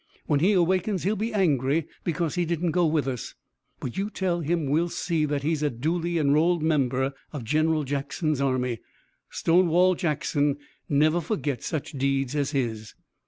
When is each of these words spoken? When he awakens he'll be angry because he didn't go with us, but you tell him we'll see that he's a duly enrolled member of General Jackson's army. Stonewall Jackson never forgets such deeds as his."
When 0.25 0.39
he 0.39 0.53
awakens 0.53 1.03
he'll 1.03 1.15
be 1.15 1.31
angry 1.31 1.85
because 2.03 2.33
he 2.33 2.43
didn't 2.43 2.71
go 2.71 2.87
with 2.87 3.07
us, 3.07 3.35
but 3.79 3.97
you 3.99 4.09
tell 4.09 4.39
him 4.39 4.65
we'll 4.65 4.89
see 4.89 5.25
that 5.25 5.43
he's 5.43 5.61
a 5.61 5.69
duly 5.69 6.17
enrolled 6.17 6.63
member 6.63 7.13
of 7.31 7.43
General 7.43 7.83
Jackson's 7.83 8.41
army. 8.41 8.79
Stonewall 9.29 9.93
Jackson 9.93 10.57
never 10.89 11.21
forgets 11.21 11.67
such 11.67 11.91
deeds 11.91 12.35
as 12.35 12.49
his." 12.49 12.95